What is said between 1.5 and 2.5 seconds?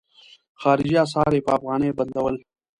افغانیو بدلول.